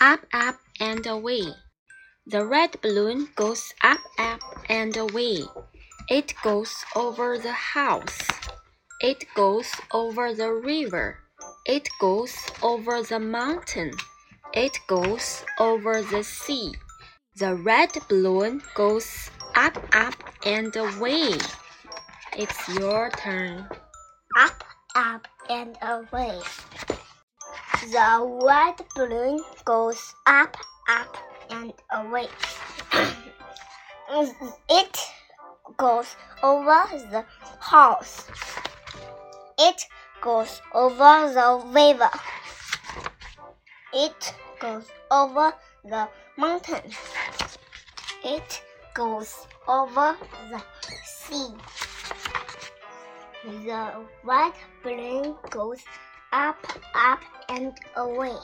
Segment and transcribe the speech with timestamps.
[0.00, 1.54] up, up, and away.
[2.26, 5.44] The red balloon goes up, up, and away.
[6.08, 8.18] It goes over the house.
[9.00, 11.18] It goes over the river.
[11.66, 13.92] It goes over the mountain.
[14.52, 16.72] It goes over the sea.
[17.36, 21.38] The red balloon goes up, up, and away.
[22.36, 23.68] It's your turn.
[24.38, 26.40] Up, up, and away.
[27.86, 30.56] The red balloon goes up,
[30.88, 31.16] up,
[31.50, 32.26] and away.
[34.68, 34.98] it
[35.76, 37.24] goes over the
[37.60, 38.26] house.
[39.56, 39.84] It
[40.20, 42.10] goes over the river.
[43.94, 45.52] It goes over
[45.84, 46.90] the mountain.
[48.24, 48.62] It
[48.94, 50.16] goes over
[50.50, 50.60] the
[51.04, 51.54] sea.
[53.44, 55.84] The red balloon goes
[56.32, 56.56] up,
[56.94, 58.36] up, and away.